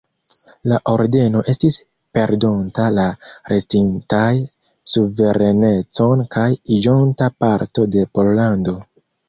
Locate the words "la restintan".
2.95-4.41